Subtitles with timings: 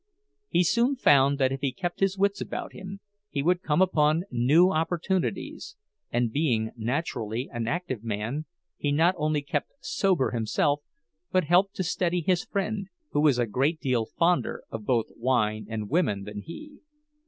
[0.49, 4.23] He soon found that if he kept his wits about him, he would come upon
[4.31, 5.75] new opportunities;
[6.11, 8.45] and being naturally an active man,
[8.77, 10.81] he not only kept sober himself,
[11.31, 15.67] but helped to steady his friend, who was a good deal fonder of both wine
[15.69, 16.79] and women than he.